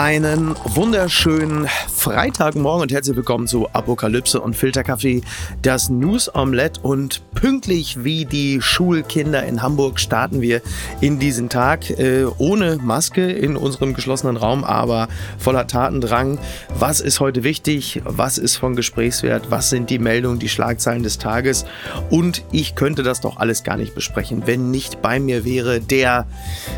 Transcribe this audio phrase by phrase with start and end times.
[0.00, 5.20] Einen wunderschönen Freitagmorgen und herzlich willkommen zu Apokalypse und Filterkaffee,
[5.60, 10.62] das News Omelette und pünktlich wie die Schulkinder in Hamburg starten wir
[11.02, 16.38] in diesen Tag äh, ohne Maske in unserem geschlossenen Raum, aber voller Tatendrang.
[16.78, 18.00] Was ist heute wichtig?
[18.06, 19.50] Was ist von Gesprächswert?
[19.50, 21.66] Was sind die Meldungen, die Schlagzeilen des Tages?
[22.08, 26.26] Und ich könnte das doch alles gar nicht besprechen, wenn nicht bei mir wäre der,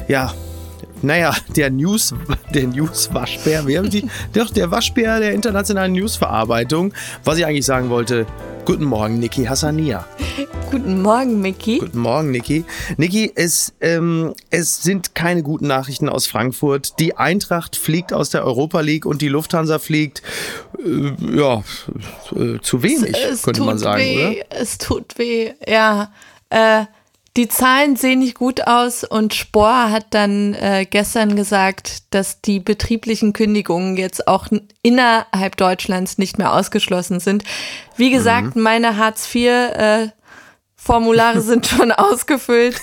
[0.08, 0.34] ja,
[1.02, 2.14] naja, der News,
[2.54, 4.08] der News-Waschbär, wie haben die?
[4.32, 6.94] Doch, der Waschbär der internationalen Newsverarbeitung.
[7.24, 8.26] Was ich eigentlich sagen wollte,
[8.64, 10.06] guten Morgen, Niki Hassania.
[10.70, 11.78] Guten Morgen, Mickey.
[11.78, 12.64] Guten Morgen, Niki.
[12.96, 16.98] Niki, es, ähm, es sind keine guten Nachrichten aus Frankfurt.
[17.00, 20.22] Die Eintracht fliegt aus der Europa League und die Lufthansa fliegt,
[20.78, 21.62] äh, ja,
[22.36, 24.60] äh, zu wenig, es, es könnte man sagen, weh, oder?
[24.60, 26.12] Es tut weh, ja.
[26.48, 26.84] Äh,
[27.36, 32.60] die Zahlen sehen nicht gut aus und Spohr hat dann äh, gestern gesagt, dass die
[32.60, 34.48] betrieblichen Kündigungen jetzt auch
[34.82, 37.44] innerhalb Deutschlands nicht mehr ausgeschlossen sind.
[37.96, 38.62] Wie gesagt, mhm.
[38.62, 40.08] meine Hartz IV äh,
[40.76, 42.76] Formulare sind schon ausgefüllt.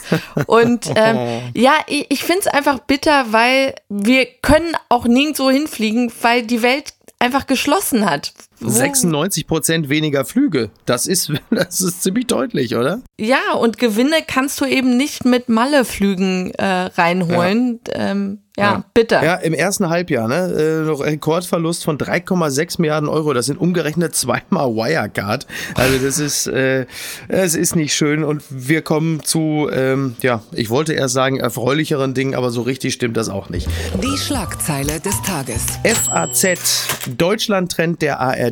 [0.47, 6.11] Und ähm, ja, ich, ich finde es einfach bitter, weil wir können auch nirgendwo hinfliegen,
[6.21, 8.33] weil die Welt einfach geschlossen hat.
[8.59, 10.69] 96 Prozent weniger Flüge.
[10.85, 13.01] Das ist, das ist ziemlich deutlich, oder?
[13.19, 17.79] Ja, und Gewinne kannst du eben nicht mit Malle-Flügen äh, reinholen.
[17.87, 18.11] Ja.
[18.11, 19.23] Ähm, ja, ja, bitter.
[19.23, 20.53] Ja, im ersten Halbjahr, ne?
[20.53, 23.31] Äh, noch Rekordverlust von 3,6 Milliarden Euro.
[23.33, 25.47] Das sind umgerechnet zweimal Wirecard.
[25.75, 26.85] Also das ist, äh,
[27.29, 28.23] es ist nicht schön.
[28.23, 32.93] Und wir kommen zu, ähm, ja, ich wollte erst sagen, erfreulicheren Dingen, aber so richtig
[32.93, 33.69] stimmt das auch nicht.
[34.03, 35.65] Die Schlagzeile des Tages.
[35.85, 36.87] FAZ,
[37.17, 38.48] Deutschland trennt der ARD.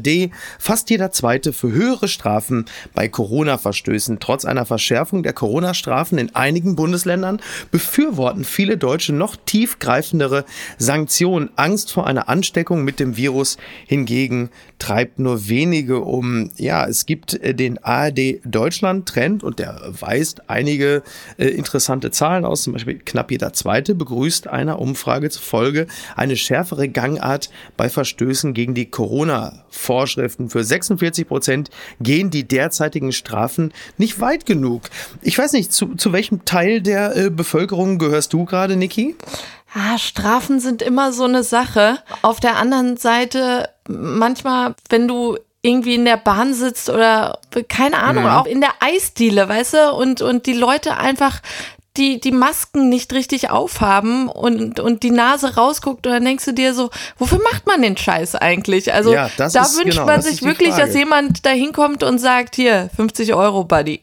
[0.60, 4.20] Fast jeder Zweite für höhere Strafen bei Corona-Verstößen.
[4.20, 7.42] Trotz einer Verschärfung der Corona-Strafen in einigen Bundesländern
[7.72, 10.46] befürworten viele Deutsche noch tiefgreifende greifendere
[10.78, 11.50] Sanktionen.
[11.56, 14.50] Angst vor einer Ansteckung mit dem Virus hingegen
[14.80, 16.52] treibt nur wenige um.
[16.58, 21.04] Ja, es gibt äh, den ARD Deutschland Trend und der weist einige
[21.38, 22.64] äh, interessante Zahlen aus.
[22.64, 28.74] Zum Beispiel knapp jeder Zweite begrüßt einer Umfrage zufolge eine schärfere Gangart bei Verstößen gegen
[28.74, 29.68] die Corona-Vorschriften.
[30.50, 34.84] Für 46 Prozent gehen die derzeitigen Strafen nicht weit genug.
[35.22, 39.16] Ich weiß nicht, zu, zu welchem Teil der äh, Bevölkerung gehörst du gerade, Niki?
[39.74, 42.00] Ah, Strafen sind immer so eine Sache.
[42.22, 48.24] Auf der anderen Seite, manchmal, wenn du irgendwie in der Bahn sitzt oder keine Ahnung,
[48.24, 48.30] mhm.
[48.30, 51.42] auch in der Eisdiele, weißt du, und, und die Leute einfach
[51.98, 56.54] die, die Masken nicht richtig aufhaben und, und die Nase rausguckt und dann denkst du
[56.54, 58.94] dir so, wofür macht man den Scheiß eigentlich?
[58.94, 60.86] Also ja, da wünscht genau, man sich wirklich, Frage.
[60.86, 64.02] dass jemand da hinkommt und sagt, hier, 50 Euro, Buddy.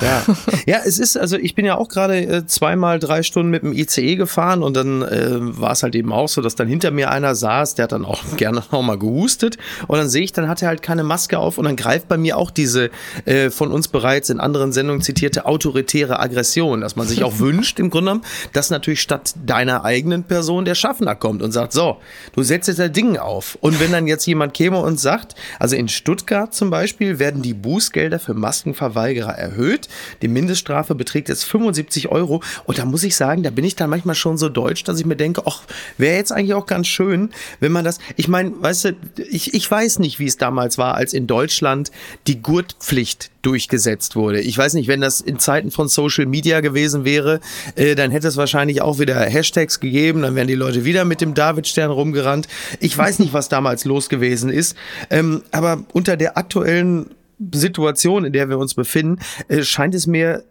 [0.00, 0.22] Ja.
[0.66, 3.72] ja, es ist, also ich bin ja auch gerade äh, zweimal drei Stunden mit dem
[3.72, 7.10] ICE gefahren und dann äh, war es halt eben auch so, dass dann hinter mir
[7.10, 10.48] einer saß, der hat dann auch gerne noch mal gehustet und dann sehe ich, dann
[10.48, 12.90] hat er halt keine Maske auf und dann greift bei mir auch diese
[13.24, 17.78] äh, von uns bereits in anderen Sendungen zitierte autoritäre Aggression, dass man sich auch wünscht
[17.78, 21.98] im Grunde genommen, dass natürlich statt deiner eigenen Person der Schaffner kommt und sagt, so,
[22.34, 23.58] du setzt jetzt da Ding auf.
[23.60, 27.54] Und wenn dann jetzt jemand käme und sagt, also in Stuttgart zum Beispiel werden die
[27.54, 29.85] Bußgelder für Maskenverweigerer erhöht,
[30.22, 32.42] die Mindeststrafe beträgt jetzt 75 Euro.
[32.64, 35.06] Und da muss ich sagen, da bin ich dann manchmal schon so deutsch, dass ich
[35.06, 35.62] mir denke, ach,
[35.98, 37.30] wäre jetzt eigentlich auch ganz schön,
[37.60, 37.98] wenn man das.
[38.16, 38.96] Ich meine, weißt du,
[39.28, 41.90] ich, ich weiß nicht, wie es damals war, als in Deutschland
[42.26, 44.40] die Gurtpflicht durchgesetzt wurde.
[44.40, 47.38] Ich weiß nicht, wenn das in Zeiten von Social Media gewesen wäre,
[47.76, 51.20] äh, dann hätte es wahrscheinlich auch wieder Hashtags gegeben, dann wären die Leute wieder mit
[51.20, 52.48] dem Davidstern rumgerannt.
[52.80, 54.76] Ich weiß nicht, was damals los gewesen ist,
[55.10, 57.10] ähm, aber unter der aktuellen
[57.52, 60.44] Situation, in der wir uns befinden, äh, scheint es mir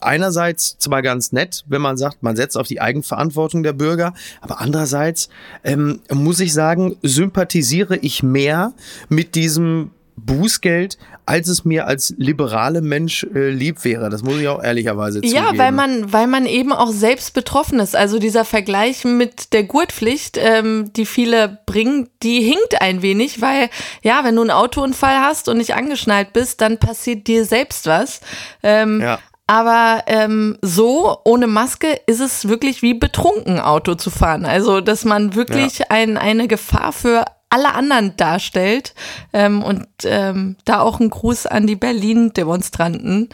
[0.00, 4.60] einerseits zwar ganz nett, wenn man sagt, man setzt auf die Eigenverantwortung der Bürger, aber
[4.60, 5.28] andererseits
[5.64, 8.74] ähm, muss ich sagen, sympathisiere ich mehr
[9.08, 14.10] mit diesem Bußgeld, als es mir als liberale Mensch äh, lieb wäre.
[14.10, 15.34] Das muss ich auch ehrlicherweise zugeben.
[15.34, 17.94] Ja, weil man, weil man eben auch selbst betroffen ist.
[17.94, 23.68] Also dieser Vergleich mit der Gurtpflicht, ähm, die viele bringen, die hinkt ein wenig, weil
[24.02, 28.20] ja, wenn du einen Autounfall hast und nicht angeschnallt bist, dann passiert dir selbst was.
[28.62, 29.18] Ähm, ja.
[29.48, 34.44] Aber ähm, so ohne Maske ist es wirklich wie betrunken Auto zu fahren.
[34.44, 35.86] Also dass man wirklich ja.
[35.90, 38.94] ein, eine Gefahr für alle anderen darstellt.
[39.32, 43.28] Ähm, und ähm, da auch ein Gruß an die Berlin-Demonstranten.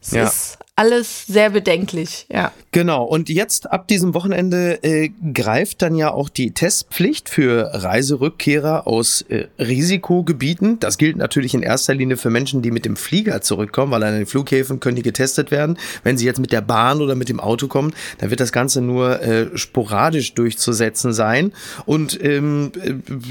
[0.00, 0.24] Es ja.
[0.24, 2.52] ist alles sehr bedenklich, ja.
[2.70, 8.86] Genau, und jetzt ab diesem Wochenende äh, greift dann ja auch die Testpflicht für Reiserückkehrer
[8.86, 10.78] aus äh, Risikogebieten.
[10.78, 14.12] Das gilt natürlich in erster Linie für Menschen, die mit dem Flieger zurückkommen, weil an
[14.12, 15.78] den Flughäfen können die getestet werden.
[16.02, 18.82] Wenn sie jetzt mit der Bahn oder mit dem Auto kommen, dann wird das Ganze
[18.82, 21.54] nur äh, sporadisch durchzusetzen sein.
[21.86, 22.72] Und ähm,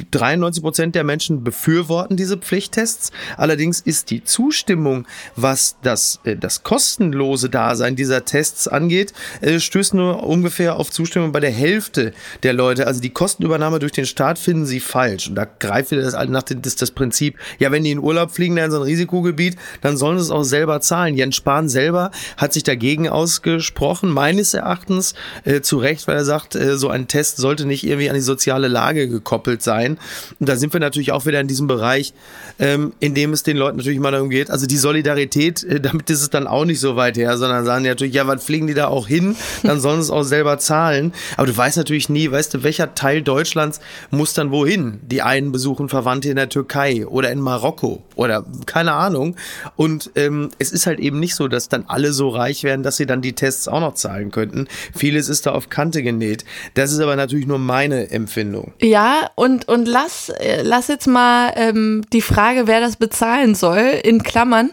[0.10, 3.12] 93 Prozent der Menschen befürworten diese Pflichttests.
[3.38, 5.06] Allerdings ist die Zustimmung,
[5.36, 11.32] was das, äh, das kostenlose Dasein dieser Tests angeht, äh, stößt nur ungefähr auf Zustimmung
[11.32, 12.88] bei der Hälfte der Leute.
[12.88, 15.28] Also die Kostenübernahme durch den Staat finden sie falsch.
[15.28, 18.32] Und da greift wieder das, nach dem, das, das Prinzip, ja, wenn die in Urlaub
[18.32, 21.16] fliegen, in so ein Risikogebiet, dann sollen sie es auch selber zahlen.
[21.16, 26.56] Jens Spahn selber hat sich dagegen ausgesprochen, meines Erachtens äh, zu Recht, weil er sagt,
[26.56, 29.98] äh, so ein Test sollte nicht irgendwie an die soziale Lage gekoppelt sein.
[30.40, 32.14] Und da sind wir natürlich auch wieder in diesem Bereich,
[32.60, 36.10] ähm, in dem es den Leuten natürlich mal darum geht, also die Solidarität, äh, damit
[36.10, 38.68] ist es dann auch nicht so weit her, sondern sagen die natürlich, ja, was fliegen
[38.68, 39.36] die da auch hin?
[39.64, 41.14] Dann sollen sie es auch selber zahlen.
[41.38, 43.80] Aber du weißt natürlich nie, weißt du, welcher Teil Deutschlands
[44.12, 45.00] muss dann wohin?
[45.02, 49.36] Die einen besuchen Verwandte in der Türkei oder in Marokko oder keine Ahnung.
[49.76, 52.98] Und ähm, es ist halt eben nicht so, dass dann alle so reich werden, dass
[52.98, 54.68] sie dann die Tests auch noch zahlen könnten.
[54.96, 56.46] Vieles ist da auf Kante genäht.
[56.74, 58.74] Das ist aber natürlich nur meine Empfindung.
[58.82, 64.00] Ja, und, und lass, äh, lass jetzt mal ähm, die Frage, wer das bezahlen soll,
[64.04, 64.72] in Klammern.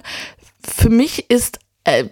[0.64, 2.04] Für mich ist äh,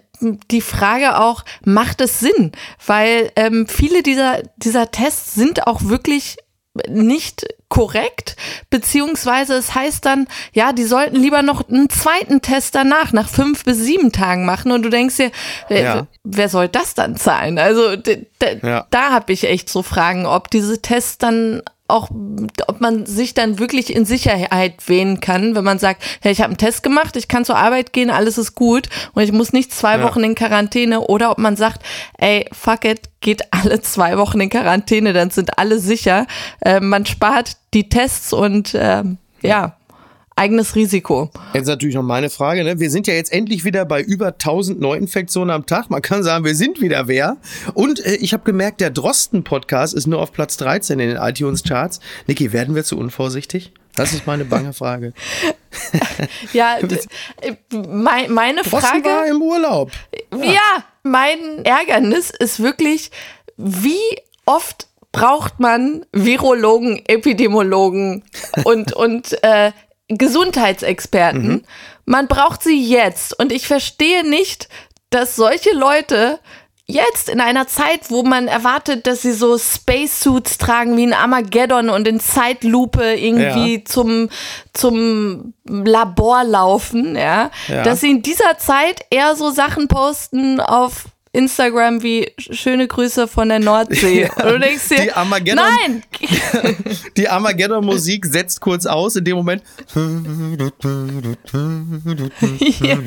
[0.51, 2.51] die Frage auch, macht es Sinn?
[2.85, 6.37] Weil ähm, viele dieser, dieser Tests sind auch wirklich
[6.87, 8.37] nicht korrekt,
[8.69, 13.65] beziehungsweise es heißt dann, ja, die sollten lieber noch einen zweiten Test danach, nach fünf
[13.65, 15.31] bis sieben Tagen machen und du denkst dir,
[15.69, 16.07] äh, ja.
[16.23, 17.59] wer soll das dann zahlen?
[17.59, 17.95] Also
[18.63, 18.87] ja.
[18.89, 22.09] da habe ich echt so Fragen, ob diese Tests dann auch,
[22.67, 26.49] ob man sich dann wirklich in Sicherheit wähnen kann, wenn man sagt, hey, ich habe
[26.49, 29.73] einen Test gemacht, ich kann zur Arbeit gehen, alles ist gut und ich muss nicht
[29.73, 30.03] zwei ja.
[30.03, 31.83] Wochen in Quarantäne oder ob man sagt,
[32.17, 36.27] ey, fuck it, geht alle zwei Wochen in Quarantäne, dann sind alle sicher.
[36.61, 39.03] Äh, man spart die Tests und äh,
[39.41, 39.75] ja
[40.41, 41.29] eigenes Risiko.
[41.53, 42.63] Jetzt natürlich noch meine Frage.
[42.63, 42.79] Ne?
[42.79, 45.91] Wir sind ja jetzt endlich wieder bei über 1000 Neuinfektionen am Tag.
[45.91, 47.37] Man kann sagen, wir sind wieder wer.
[47.75, 51.99] Und äh, ich habe gemerkt, der Drosten-Podcast ist nur auf Platz 13 in den iTunes-Charts.
[52.25, 53.71] Niki, werden wir zu unvorsichtig?
[53.95, 55.13] Das ist meine bange Frage.
[56.53, 57.55] ja, äh,
[57.87, 59.03] mein, meine Frage.
[59.03, 59.91] Drosten war im Urlaub.
[60.31, 60.53] Ja.
[60.53, 63.11] ja, mein Ärgernis ist wirklich,
[63.57, 63.99] wie
[64.47, 68.23] oft braucht man Virologen, Epidemiologen
[68.63, 69.71] und, und äh,
[70.17, 71.47] Gesundheitsexperten.
[71.47, 71.63] Mhm.
[72.05, 73.37] Man braucht sie jetzt.
[73.37, 74.69] Und ich verstehe nicht,
[75.09, 76.39] dass solche Leute
[76.91, 81.89] jetzt in einer Zeit, wo man erwartet, dass sie so Spacesuits tragen wie ein Armageddon
[81.89, 83.85] und in Zeitlupe irgendwie ja.
[83.85, 84.29] zum,
[84.73, 91.05] zum Labor laufen, ja, ja, dass sie in dieser Zeit eher so Sachen posten auf
[91.33, 94.29] Instagram wie schöne Grüße von der Nordsee.
[94.37, 96.03] Ja, und du denkst dir, die Armageddon, nein!
[97.17, 99.63] Die Armageddon-Musik setzt kurz aus, in dem Moment
[102.79, 102.97] ja.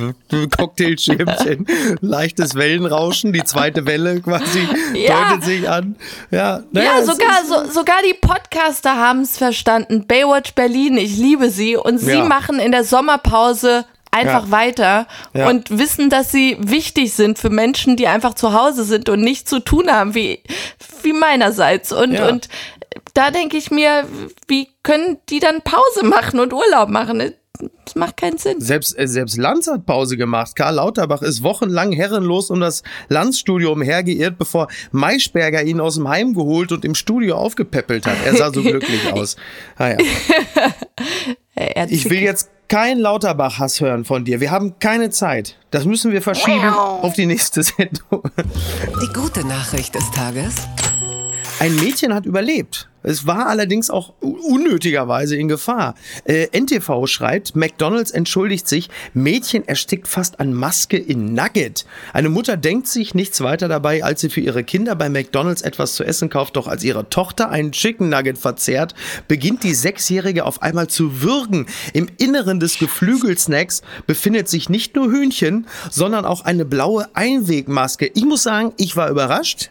[0.56, 1.66] Cocktailschirmchen,
[2.00, 5.30] leichtes Wellenrauschen, die zweite Welle quasi ja.
[5.30, 5.96] deutet sich an.
[6.30, 10.06] Ja, naja, ja sogar, so, sogar die Podcaster haben es verstanden.
[10.06, 11.76] Baywatch Berlin, ich liebe sie.
[11.76, 13.84] Und sie machen in der Sommerpause
[14.14, 14.50] einfach ja.
[14.50, 15.48] weiter ja.
[15.48, 19.50] und wissen, dass sie wichtig sind für Menschen, die einfach zu Hause sind und nichts
[19.50, 20.40] zu tun haben, wie,
[21.02, 21.92] wie meinerseits.
[21.92, 22.28] Und, ja.
[22.28, 22.48] und
[23.14, 24.06] da denke ich mir,
[24.46, 27.34] wie können die dann Pause machen und Urlaub machen?
[27.84, 28.60] Das macht keinen Sinn.
[28.60, 30.56] Selbst, äh, selbst Lanz hat Pause gemacht.
[30.56, 36.34] Karl Lauterbach ist wochenlang herrenlos um das Lanzstudio umhergeirrt, bevor Maischberger ihn aus dem Heim
[36.34, 38.16] geholt und im Studio aufgepäppelt hat.
[38.24, 39.36] Er sah so glücklich aus.
[39.76, 39.98] Ah, ja.
[41.88, 44.40] ich will jetzt kein Lauterbach-Hass hören von dir.
[44.40, 45.56] Wir haben keine Zeit.
[45.70, 48.22] Das müssen wir verschieben auf die nächste Sendung.
[49.02, 50.54] Die gute Nachricht des Tages.
[51.60, 52.88] Ein Mädchen hat überlebt.
[53.04, 55.94] Es war allerdings auch unnötigerweise in Gefahr.
[56.24, 61.84] Äh, NTV schreibt, McDonald's entschuldigt sich, Mädchen erstickt fast an Maske in Nugget.
[62.12, 65.94] Eine Mutter denkt sich nichts weiter dabei, als sie für ihre Kinder bei McDonald's etwas
[65.94, 68.94] zu essen kauft, doch als ihre Tochter einen Chicken Nugget verzehrt,
[69.28, 71.66] beginnt die Sechsjährige auf einmal zu würgen.
[71.92, 78.10] Im Inneren des Geflügelsnacks befindet sich nicht nur Hühnchen, sondern auch eine blaue Einwegmaske.
[78.14, 79.70] Ich muss sagen, ich war überrascht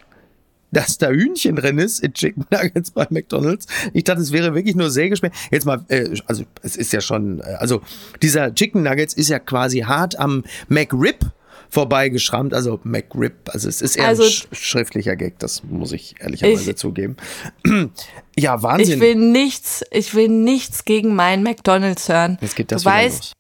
[0.73, 3.67] dass da Hühnchen drin ist in Chicken Nuggets bei McDonald's.
[3.93, 5.33] Ich dachte, es wäre wirklich nur Sägespäne.
[5.51, 7.81] Jetzt mal, äh, also es ist ja schon, äh, also
[8.21, 11.31] dieser Chicken Nuggets ist ja quasi hart am McRib
[11.69, 16.15] vorbeigeschrammt, also McRib, also es ist eher also, ein sch schriftlicher Gag, das muss ich
[16.19, 17.17] ehrlicherweise ich, zugeben.
[18.37, 18.95] ja, Wahnsinn.
[18.95, 22.37] Ich will nichts, ich will nichts gegen meinen McDonald's hören.
[22.41, 23.33] Jetzt geht das du weißt, los.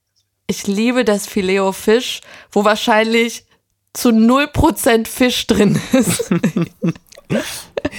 [0.47, 2.21] ich liebe das Filet Fisch,
[2.51, 3.45] wo wahrscheinlich
[3.93, 6.31] zu 0% Fisch drin ist.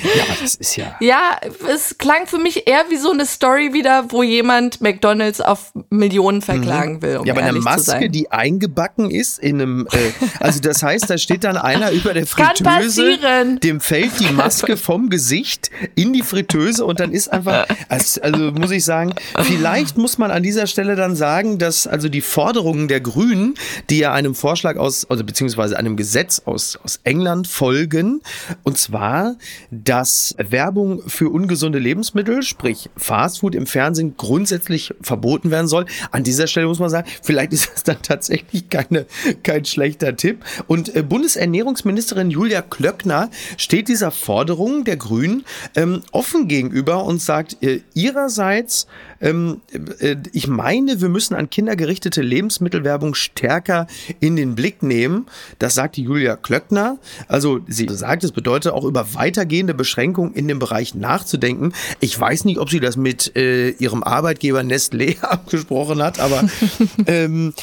[0.03, 0.97] Ja, das ist ja.
[1.01, 1.39] Ja,
[1.73, 6.43] es klang für mich eher wie so eine Story wieder, wo jemand McDonalds auf Millionen
[6.43, 7.19] verklagen will.
[7.19, 9.99] Um ja, aber eine Maske, die eingebacken ist in einem, äh,
[10.41, 13.61] also das heißt, da steht dann einer über der Kann Fritteuse, passieren.
[13.61, 18.53] dem fällt die Maske vom Gesicht in die Fritteuse und dann ist einfach, also, also
[18.53, 22.89] muss ich sagen, vielleicht muss man an dieser Stelle dann sagen, dass also die Forderungen
[22.89, 23.55] der Grünen,
[23.91, 28.21] die ja einem Vorschlag aus, also beziehungsweise einem Gesetz aus, aus England folgen,
[28.63, 29.24] und zwar,
[29.71, 35.87] dass Werbung für ungesunde Lebensmittel, sprich Fastfood im Fernsehen grundsätzlich verboten werden soll.
[36.11, 39.07] An dieser Stelle muss man sagen, vielleicht ist das dann tatsächlich keine,
[39.43, 40.45] kein schlechter Tipp.
[40.67, 45.45] Und äh, Bundesernährungsministerin Julia Klöckner steht dieser Forderung der Grünen
[45.77, 48.87] ähm, offen gegenüber und sagt äh, ihrerseits,
[49.21, 49.63] ähm,
[50.01, 53.87] äh, ich meine, wir müssen an Kinder gerichtete Lebensmittelwerbung stärker
[54.21, 55.27] in den Blick nehmen.
[55.59, 56.99] Das sagt die Julia Klöckner.
[57.29, 61.73] Also sie sagt, es bedeutet auch über weitergehende Beschränkungen in dem Bereich nachzudenken.
[62.01, 66.45] Ich weiß nicht, ob sie das mit äh, ihrem Arbeitgeber Nestlé abgesprochen hat, aber
[67.07, 67.55] ähm,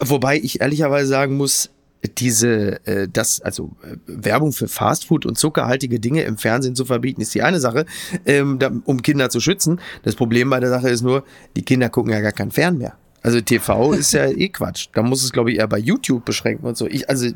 [0.00, 1.70] wobei ich ehrlicherweise sagen muss,
[2.18, 7.20] diese, äh, das, also äh, Werbung für Fastfood und zuckerhaltige Dinge im Fernsehen zu verbieten,
[7.20, 7.84] ist die eine Sache,
[8.26, 9.80] ähm, da, um Kinder zu schützen.
[10.02, 11.24] Das Problem bei der Sache ist nur,
[11.56, 12.96] die Kinder gucken ja gar kein Fern mehr.
[13.26, 14.86] Also TV ist ja eh Quatsch.
[14.92, 16.86] Da muss es, glaube ich, eher bei YouTube beschränken und so.
[16.86, 17.26] Ich, also,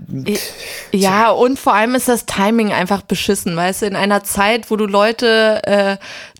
[0.93, 4.77] Ja, und vor allem ist das Timing einfach beschissen, weißt du, in einer Zeit, wo
[4.77, 5.97] du Leute äh,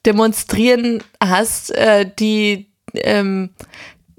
[0.07, 3.51] demonstrieren hast, äh, die ähm,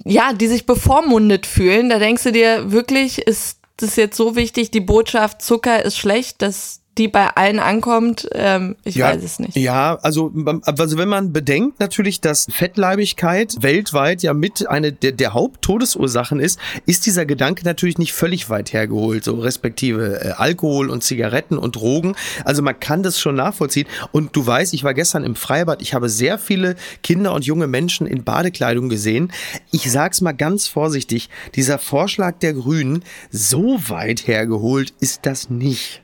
[0.03, 4.69] ja, die sich bevormundet fühlen, da denkst du dir wirklich, ist das jetzt so wichtig,
[4.71, 9.39] die Botschaft Zucker ist schlecht, dass die bei allen ankommt, ähm, ich ja, weiß es
[9.39, 9.55] nicht.
[9.55, 10.31] Ja, also,
[10.65, 16.59] also wenn man bedenkt natürlich, dass Fettleibigkeit weltweit ja mit eine der, der Haupttodesursachen ist,
[16.85, 21.77] ist dieser Gedanke natürlich nicht völlig weit hergeholt, so respektive äh, Alkohol und Zigaretten und
[21.77, 22.15] Drogen.
[22.43, 23.87] Also man kann das schon nachvollziehen.
[24.11, 27.67] Und du weißt, ich war gestern im Freibad, ich habe sehr viele Kinder und junge
[27.67, 29.31] Menschen in Badekleidung gesehen.
[29.71, 36.01] Ich sag's mal ganz vorsichtig, dieser Vorschlag der Grünen, so weit hergeholt ist das nicht.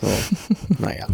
[0.00, 0.08] So,
[0.78, 1.06] naja.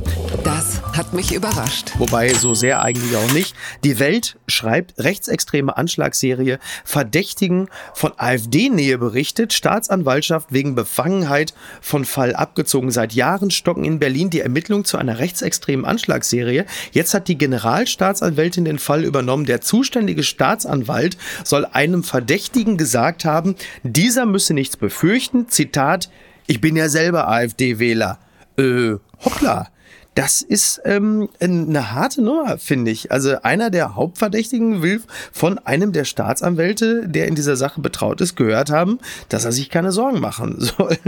[0.43, 1.93] Das hat mich überrascht.
[1.99, 3.55] Wobei so sehr eigentlich auch nicht.
[3.83, 12.91] Die Welt schreibt, rechtsextreme Anschlagsserie Verdächtigen von AfD-Nähe berichtet, Staatsanwaltschaft wegen Befangenheit von Fall abgezogen.
[12.91, 16.67] Seit Jahren stocken in Berlin die Ermittlungen zu einer rechtsextremen Anschlagsserie.
[16.93, 19.47] Jetzt hat die Generalstaatsanwältin den Fall übernommen.
[19.47, 25.49] Der zuständige Staatsanwalt soll einem Verdächtigen gesagt haben, dieser müsse nichts befürchten.
[25.49, 26.11] Zitat,
[26.47, 28.19] ich bin ja selber AfD-Wähler
[28.57, 29.69] äh, hoppla.
[30.15, 33.11] Das ist ähm, eine harte Nummer, finde ich.
[33.11, 35.03] Also einer der Hauptverdächtigen will
[35.33, 39.71] von einem der Staatsanwälte, der in dieser Sache betraut ist, gehört haben, dass er sich
[39.71, 40.99] keine Sorgen machen soll,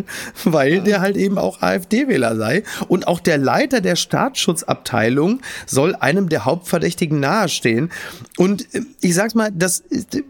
[0.45, 2.65] weil der halt eben auch AfD-Wähler sei.
[2.89, 7.91] Und auch der Leiter der Staatsschutzabteilung soll einem der Hauptverdächtigen nahestehen.
[8.37, 9.85] Und äh, ich sag's mal, das,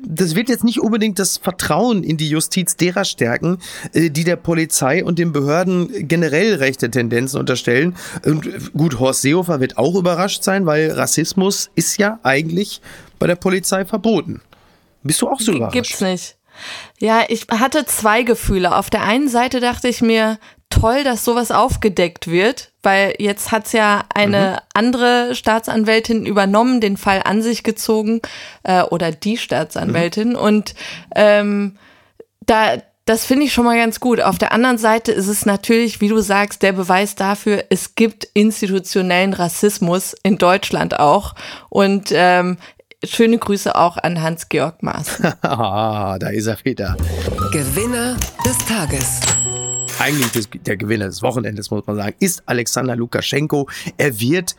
[0.07, 3.59] das wird jetzt nicht unbedingt das Vertrauen in die Justiz derer stärken,
[3.95, 7.97] äh, die der Polizei und den Behörden generell rechte Tendenzen unterstellen.
[8.25, 12.81] Und gut, Horst Seehofer wird auch überrascht sein, weil Rassismus ist ja eigentlich
[13.19, 14.41] bei der Polizei verboten.
[15.03, 15.75] Bist du auch so überrascht?
[15.75, 16.37] Gibt's nicht.
[16.99, 18.75] Ja, ich hatte zwei Gefühle.
[18.75, 20.39] Auf der einen Seite dachte ich mir,
[20.71, 24.69] toll, dass sowas aufgedeckt wird, weil jetzt hat's ja eine mhm.
[24.75, 28.21] andere Staatsanwältin übernommen, den Fall an sich gezogen,
[28.63, 30.31] äh, oder die Staatsanwältin.
[30.31, 30.37] Mhm.
[30.37, 30.75] Und
[31.15, 31.77] ähm,
[32.45, 34.21] da, das finde ich schon mal ganz gut.
[34.21, 38.25] Auf der anderen Seite ist es natürlich, wie du sagst, der Beweis dafür, es gibt
[38.35, 41.35] institutionellen Rassismus in Deutschland auch.
[41.71, 42.59] Und ähm,
[43.05, 45.21] schöne Grüße auch an Hans-Georg Maas.
[45.43, 46.97] ah, da ist er wieder.
[47.53, 49.21] Gewinner des Tages
[49.99, 53.69] eigentlich der Gewinner des Wochenendes, muss man sagen, ist Alexander Lukaschenko.
[53.97, 54.57] Er wird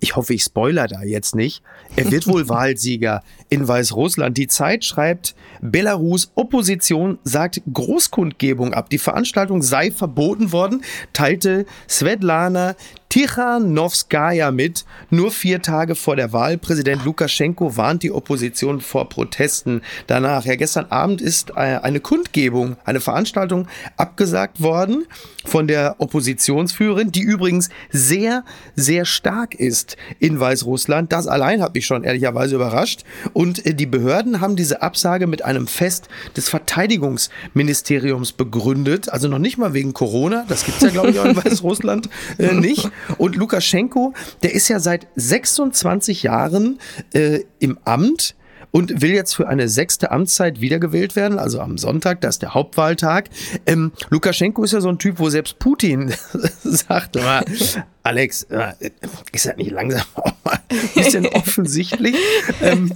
[0.00, 1.62] ich hoffe, ich spoiler da jetzt nicht.
[1.96, 4.36] Er wird wohl Wahlsieger in Weißrussland.
[4.36, 8.90] Die Zeit schreibt, Belarus Opposition sagt Großkundgebung ab.
[8.90, 10.82] Die Veranstaltung sei verboten worden,
[11.12, 12.76] teilte Svetlana
[13.14, 14.84] Tichanowskaja mit.
[15.08, 16.58] Nur vier Tage vor der Wahl.
[16.58, 20.44] Präsident Lukaschenko warnt die Opposition vor Protesten danach.
[20.46, 25.06] Ja, gestern Abend ist äh, eine Kundgebung, eine Veranstaltung abgesagt worden
[25.44, 28.42] von der Oppositionsführerin, die übrigens sehr,
[28.74, 31.12] sehr stark ist in Weißrussland.
[31.12, 33.04] Das allein hat mich schon ehrlicherweise überrascht.
[33.32, 39.08] Und äh, die Behörden haben diese Absage mit einem Fest des Verteidigungsministeriums begründet.
[39.08, 40.44] Also noch nicht mal wegen Corona.
[40.48, 42.90] Das gibt's ja, glaube ich, auch in Weißrussland äh, nicht.
[43.18, 46.78] Und Lukaschenko, der ist ja seit 26 Jahren
[47.12, 48.34] äh, im Amt
[48.74, 52.54] und will jetzt für eine sechste Amtszeit wiedergewählt werden, also am Sonntag, das ist der
[52.54, 53.30] Hauptwahltag.
[53.66, 56.12] Ähm, Lukaschenko ist ja so ein Typ, wo selbst Putin
[56.64, 57.44] sagt, immer,
[58.02, 58.72] Alex, äh,
[59.30, 62.16] ist das nicht langsam auch mal ein bisschen offensichtlich?
[62.62, 62.92] ähm,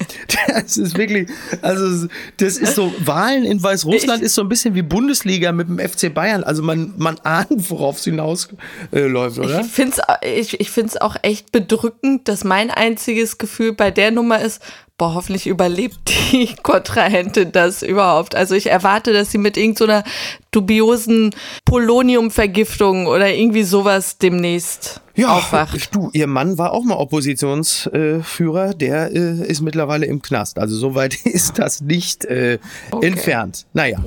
[0.48, 1.28] das ist wirklich,
[1.62, 2.08] also
[2.38, 6.12] das ist so, Wahlen in Weißrussland ist so ein bisschen wie Bundesliga mit dem FC
[6.12, 6.42] Bayern.
[6.42, 8.58] Also man, man ahnt, worauf es hinausläuft,
[8.92, 9.60] äh, oder?
[9.60, 14.10] Ich finde es ich, ich find's auch echt bedrückend, dass mein einziges Gefühl bei der
[14.10, 14.60] Nummer ist,
[14.98, 15.96] boah, hoffentlich überlebt
[16.32, 18.34] die Kontrahentin das überhaupt.
[18.34, 20.12] Also ich erwarte, dass sie mit irgendeiner so
[20.50, 25.94] dubiosen Poloniumvergiftung oder irgendwie sowas demnächst ja, aufwacht.
[25.94, 30.58] Du, ihr Mann war auch mal Oppositionsführer, der äh, ist mittlerweile im Knast.
[30.58, 32.58] Also soweit ist das nicht äh,
[32.90, 33.06] okay.
[33.06, 33.66] entfernt.
[33.72, 34.00] Naja.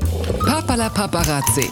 [0.45, 1.69] Papala Paparazzi.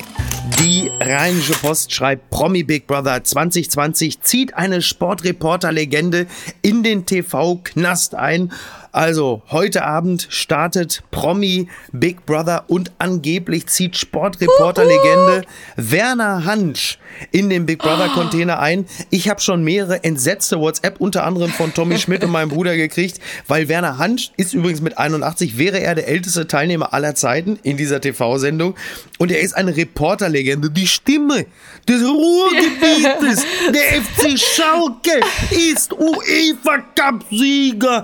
[0.59, 6.27] Die Rheinische Post schreibt, Promi Big Brother 2020 zieht eine Sportreporter-Legende
[6.61, 8.51] in den TV-Knast ein.
[8.91, 15.43] Also, heute Abend startet Promi Big Brother und angeblich zieht Sportreporter-Legende
[15.75, 16.98] Werner Hansch
[17.31, 18.88] in den Big Brother-Container ein.
[19.12, 23.19] Ich habe schon mehrere entsetzte WhatsApp, unter anderem von Tommy Schmidt und meinem Bruder gekriegt,
[23.48, 27.77] weil Werner Hansch ist übrigens mit 81, wäre er der älteste Teilnehmer aller Zeiten in
[27.77, 28.74] dieser TV-Sendung.
[29.19, 30.72] Und er ist eine Reporter-Legende.
[30.72, 31.46] Die Stimme
[31.88, 35.19] des Ruhrgebietes, der FC Schalke,
[35.51, 38.03] ist UEFA-Cup-Sieger.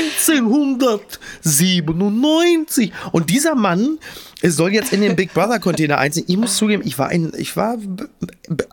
[0.00, 2.92] 1997.
[3.12, 3.98] Und dieser Mann
[4.42, 6.24] soll jetzt in den Big Brother Container einziehen.
[6.28, 7.76] Ich muss zugeben, ich war ein, ich war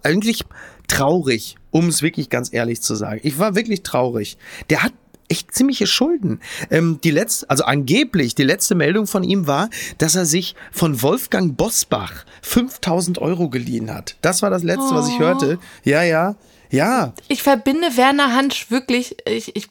[0.04, 0.44] eigentlich
[0.88, 3.20] traurig, um es wirklich ganz ehrlich zu sagen.
[3.24, 4.38] Ich war wirklich traurig.
[4.70, 4.94] Der hat
[5.30, 6.40] echt ziemliche Schulden.
[6.70, 11.02] Ähm, die letzte, also angeblich, die letzte Meldung von ihm war, dass er sich von
[11.02, 14.16] Wolfgang Bosbach 5000 Euro geliehen hat.
[14.22, 14.96] Das war das letzte, oh.
[14.96, 15.20] was ich oh.
[15.20, 15.60] hörte.
[15.84, 16.36] Ja, ja,
[16.70, 17.14] ja.
[17.28, 19.68] Ich verbinde Werner Hansch wirklich, ich, ich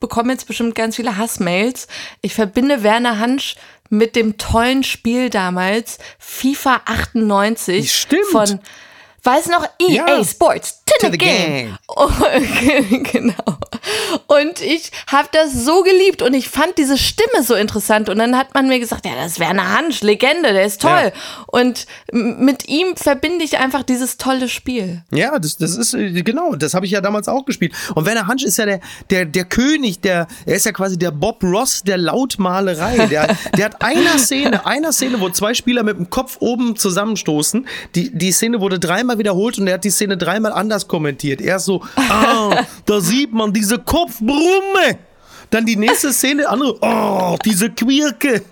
[0.00, 1.86] bekomme jetzt bestimmt ganz viele Hassmails.
[2.22, 3.56] Ich verbinde Werner Hansch
[3.90, 8.26] mit dem tollen Spiel damals, FIFA 98 Stimmt.
[8.30, 8.60] von
[9.24, 10.24] Weiß noch, EA ja.
[10.24, 11.46] Sports, to, to the, the game.
[11.46, 11.78] game.
[11.88, 12.10] Oh,
[13.10, 13.58] genau.
[14.26, 18.08] Und ich habe das so geliebt und ich fand diese Stimme so interessant.
[18.08, 21.12] Und dann hat man mir gesagt, ja, das ist Werner Hansch, Legende, der ist toll.
[21.14, 21.44] Ja.
[21.46, 25.02] Und mit ihm verbinde ich einfach dieses tolle Spiel.
[25.12, 27.74] Ja, das, das ist, äh, genau, das habe ich ja damals auch gespielt.
[27.94, 31.10] Und Werner Hansch ist ja der, der, der König, der, er ist ja quasi der
[31.10, 33.06] Bob Ross der Lautmalerei.
[33.06, 37.66] Der, der hat einer Szene, einer Szene, wo zwei Spieler mit dem Kopf oben zusammenstoßen.
[37.94, 41.40] Die, die Szene wurde dreimal wiederholt und er hat die Szene dreimal anders kommentiert.
[41.40, 44.98] Er ist so, ah, da sieht man diese Kopfbrumme.
[45.50, 48.42] Dann die nächste Szene, andere, oh, diese Quirke.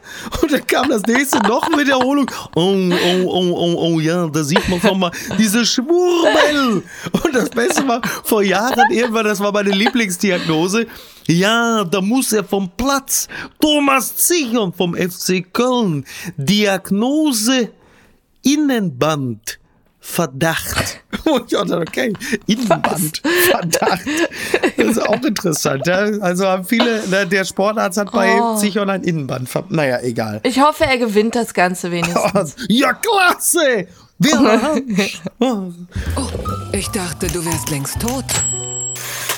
[0.41, 2.31] Und dann kam das nächste, noch eine Wiederholung.
[2.55, 6.85] Oh, oh, oh, oh, oh, ja, da sieht man schon mal diese Schwurbel.
[7.25, 10.87] Und das Beste war, vor Jahren irgendwann, das war meine Lieblingsdiagnose.
[11.27, 13.27] Ja, da muss er vom Platz.
[13.61, 16.05] Thomas Zichern vom FC Köln.
[16.37, 17.71] Diagnose
[18.43, 19.59] Innenband.
[20.05, 21.01] Verdacht.
[21.25, 22.13] Und ich dachte, okay,
[22.49, 24.03] Innenband, Verdacht.
[24.77, 25.87] Das ist auch interessant.
[25.87, 25.99] Ja?
[26.21, 28.57] Also haben viele, ne, der Sportarzt hat bei oh.
[28.57, 29.49] sich und ein Innenband.
[29.71, 30.41] Naja, egal.
[30.43, 32.57] Ich hoffe, er gewinnt das Ganze wenigstens.
[32.69, 33.87] ja, klasse!
[35.41, 35.71] oh,
[36.73, 38.25] ich dachte, du wärst längst tot.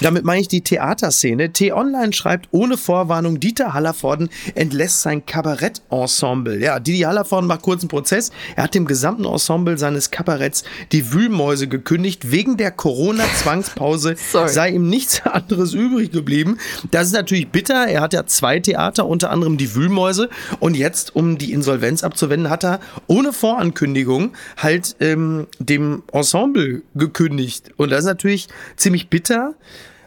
[0.00, 1.52] Damit meine ich die Theaterszene.
[1.52, 6.60] T-Online schreibt ohne Vorwarnung, Dieter Hallervorden entlässt sein Kabarett-Ensemble.
[6.60, 8.32] Ja, Didi Hallervorden macht kurzen Prozess.
[8.56, 12.32] Er hat dem gesamten Ensemble seines Kabaretts die Wühlmäuse gekündigt.
[12.32, 16.58] Wegen der Corona-Zwangspause sei ihm nichts anderes übrig geblieben.
[16.90, 17.86] Das ist natürlich bitter.
[17.86, 20.28] Er hat ja zwei Theater, unter anderem die Wühlmäuse.
[20.58, 27.70] Und jetzt, um die Insolvenz abzuwenden, hat er ohne Vorankündigung halt ähm, dem Ensemble gekündigt.
[27.76, 29.54] Und das ist natürlich ziemlich bitter.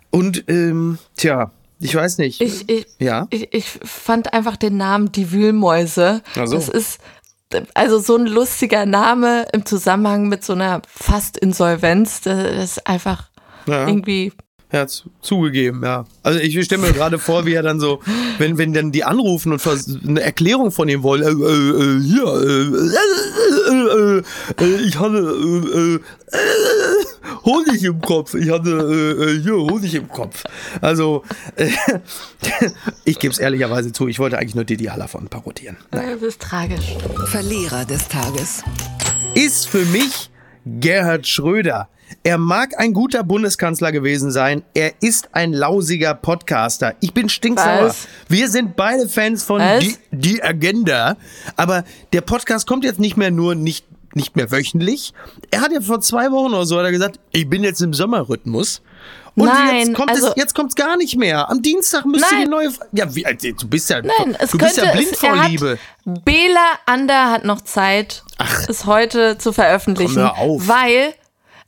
[0.10, 2.41] Und ähm, tja, ich weiß nicht.
[2.41, 3.28] Ich, ich, ja?
[3.30, 6.22] ich, ich fand einfach den Namen Die Wühlmäuse.
[6.34, 6.46] So.
[6.46, 7.00] Das ist
[7.74, 12.22] also so ein lustiger Name im Zusammenhang mit so einer fast Insolvenz.
[12.22, 13.30] Das ist einfach
[13.67, 13.88] ja.
[13.88, 14.34] irgendwie
[14.69, 16.06] er hat zugegeben, ja.
[16.23, 18.01] Also ich stelle mir gerade vor, wie er dann so,
[18.38, 19.62] wenn, wenn dann die anrufen und
[20.06, 22.25] eine Erklärung von ihm wollen, äh, äh, ja,
[23.71, 24.17] äh,
[24.60, 26.01] äh, ich hatte
[27.45, 30.43] Honig im Kopf, ich hatte hier Honig im Kopf.
[30.82, 31.23] Also
[33.06, 35.77] ich gebe es ehrlicherweise zu, ich wollte eigentlich nur Didi Hallervon parodieren.
[35.91, 36.15] Naja.
[36.15, 36.97] Das ist tragisch.
[37.27, 38.63] Verlierer des Tages.
[39.34, 40.30] Ist für mich
[40.80, 41.89] Gerhard Schröder.
[42.23, 44.63] Er mag ein guter Bundeskanzler gewesen sein.
[44.73, 46.95] Er ist ein lausiger Podcaster.
[47.01, 47.88] Ich bin stinksauer.
[47.88, 48.08] Was?
[48.30, 51.17] Wir sind beide Fans von die, die, Agenda.
[51.56, 55.13] Aber der Podcast kommt jetzt nicht mehr nur nicht, nicht mehr wöchentlich.
[55.51, 57.93] Er hat ja vor zwei Wochen oder so hat er gesagt, ich bin jetzt im
[57.93, 58.82] Sommerrhythmus.
[59.38, 61.47] Und Nein, jetzt kommt also- es, jetzt kommt's gar nicht mehr.
[61.50, 62.71] Am Dienstag müsste die neue.
[62.91, 65.30] Ja, wie, also, du bist ja, Nein, es du bist könnte, ja blind es, vor
[65.30, 65.78] er hat, Liebe.
[66.06, 68.23] Bela Ander hat noch Zeit,
[68.67, 70.15] es heute zu veröffentlichen.
[70.15, 70.67] Komm, hör auf.
[70.67, 71.13] Weil,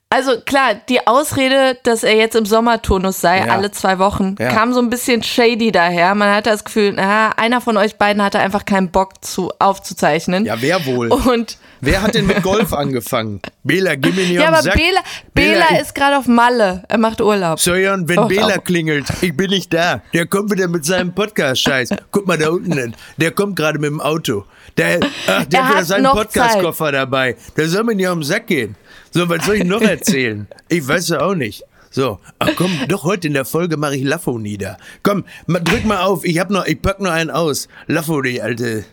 [0.08, 3.52] also klar, die Ausrede, dass er jetzt im Sommerturnus sei, Ja.
[3.54, 4.48] alle zwei Wochen, Ja.
[4.48, 6.16] kam so ein bisschen shady daher.
[6.16, 10.44] Man hatte das Gefühl, na, einer von euch beiden hatte einfach keinen Bock zu, aufzuzeichnen.
[10.44, 11.12] Ja, wer wohl?
[11.12, 13.40] Und Wer hat denn mit Golf angefangen?
[13.64, 14.74] Bela, gib mir nicht ja, auf den aber Sack.
[14.74, 15.00] Bela,
[15.34, 16.84] Bela ich- ist gerade auf Malle.
[16.88, 17.58] Er macht Urlaub.
[17.58, 18.64] So, Jan, wenn Och, Bela auch.
[18.64, 20.02] klingelt, ich bin nicht da.
[20.12, 21.90] Der kommt wieder mit seinem Podcast-Scheiß.
[22.10, 22.94] Guck mal da unten hin.
[23.16, 24.44] Der kommt gerade mit dem Auto.
[24.76, 27.36] Der, ach, der Er hat wieder seinen Podcast-Koffer dabei.
[27.56, 28.76] Der soll mir nicht auf den Sack gehen.
[29.10, 30.46] So, was soll ich noch erzählen?
[30.68, 31.64] Ich weiß ja auch nicht.
[31.92, 34.76] So, ach komm, doch heute in der Folge mache ich Laffo nieder.
[35.02, 37.66] Komm, drück mal auf, ich hab noch, ich pack noch einen aus.
[37.88, 38.84] Laffo, die alte.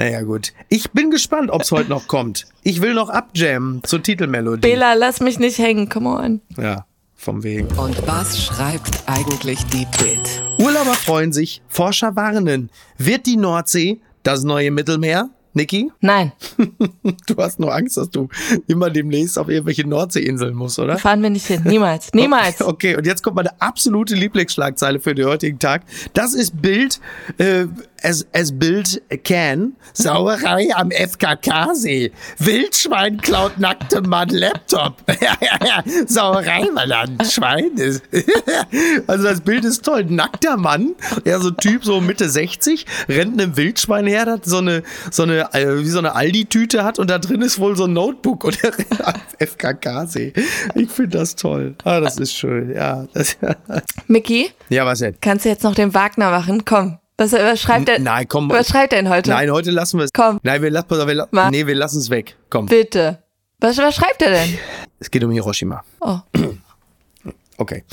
[0.00, 0.54] Naja, gut.
[0.70, 2.46] Ich bin gespannt, ob's heute noch kommt.
[2.62, 4.62] Ich will noch abjammen zur Titelmelodie.
[4.62, 6.40] Bela, lass mich nicht hängen, come on.
[6.56, 6.86] Ja,
[7.16, 7.66] vom Wegen.
[7.76, 10.42] Und was schreibt eigentlich die Bild?
[10.56, 12.70] Urlauber freuen sich, Forscher warnen.
[12.96, 15.28] Wird die Nordsee das neue Mittelmeer?
[15.52, 16.30] Niki, Nein,
[17.26, 18.28] du hast nur Angst, dass du
[18.68, 20.96] immer demnächst auf irgendwelche Nordseeinseln musst, oder?
[20.96, 21.62] fahren wir nicht hin.
[21.64, 22.10] Niemals.
[22.14, 22.62] Niemals.
[22.62, 25.82] Okay, und jetzt kommt meine absolute Lieblingsschlagzeile für den heutigen Tag.
[26.12, 27.00] Das ist Bild,
[27.38, 27.66] äh,
[28.02, 29.76] as, as Bild can.
[29.92, 32.12] Sauerei am FKK-See.
[32.38, 35.02] Wildschwein klaut nacktem Mann Laptop.
[35.20, 36.06] ja, ja, ja.
[36.06, 38.02] Sauerei, weil er ein Schwein ist.
[39.06, 40.04] also das Bild ist toll.
[40.04, 44.58] Nackter Mann, ja, so ein Typ, so Mitte 60, rennt einem Wildschwein her, das so
[44.58, 47.84] eine, so eine, äh, wie so eine Aldi-Tüte hat und da drin ist wohl so
[47.84, 50.32] ein Notebook und er rennt am FKK-See.
[50.74, 51.74] Ich finde das toll.
[51.84, 53.06] Ah, das ist schön, ja.
[53.12, 53.36] Das,
[54.06, 55.16] Micky, ja, was denn?
[55.20, 56.64] kannst du jetzt noch den Wagner machen?
[56.64, 56.99] Komm.
[57.20, 57.98] Was, was schreibt er?
[57.98, 58.48] Nein, komm.
[58.48, 59.28] Was schreibt er denn heute?
[59.28, 60.10] Nein, heute lassen wir es.
[60.14, 60.40] Komm.
[60.42, 61.50] Nein, wir, lassen, wir, la- Mach.
[61.50, 62.34] nee, wir lassen es weg.
[62.48, 62.64] Komm.
[62.64, 63.22] Bitte.
[63.58, 64.58] Was, was schreibt er denn?
[64.98, 65.84] Es geht um Hiroshima.
[66.00, 66.18] Oh.
[67.58, 67.84] Okay.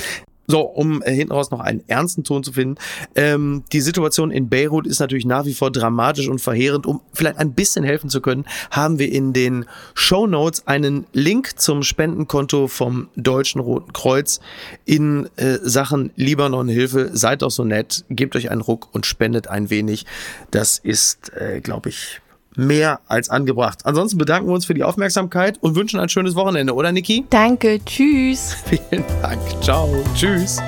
[0.50, 2.76] So, um äh, hinten raus noch einen ernsten Ton zu finden.
[3.14, 6.86] Ähm, die Situation in Beirut ist natürlich nach wie vor dramatisch und verheerend.
[6.86, 11.60] Um vielleicht ein bisschen helfen zu können, haben wir in den Show Notes einen Link
[11.60, 14.40] zum Spendenkonto vom Deutschen Roten Kreuz
[14.86, 17.10] in äh, Sachen Libanon-Hilfe.
[17.12, 20.06] Seid doch so nett, gebt euch einen Ruck und spendet ein wenig.
[20.50, 22.22] Das ist, äh, glaube ich,
[22.58, 23.80] mehr als angebracht.
[23.84, 27.24] Ansonsten bedanken wir uns für die Aufmerksamkeit und wünschen ein schönes Wochenende, oder Niki?
[27.30, 28.56] Danke, tschüss.
[28.66, 29.40] Vielen Dank.
[29.62, 29.88] Ciao.
[30.14, 30.58] Tschüss.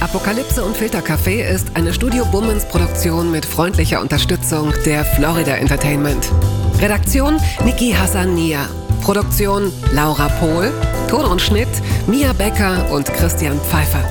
[0.00, 6.32] Apokalypse und Filtercafé ist eine Studio Bummens Produktion mit freundlicher Unterstützung der Florida Entertainment.
[6.80, 8.66] Redaktion Niki Hassania.
[9.02, 10.72] Produktion Laura Pohl.
[11.08, 11.68] Ton und Schnitt
[12.06, 14.04] Mia Becker und Christian Pfeiffer.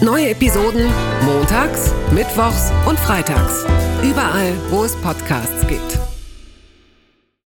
[0.00, 0.90] Neue Episoden
[1.24, 3.64] montags, mittwochs und freitags.
[4.02, 5.98] Überall, wo es Podcasts gibt.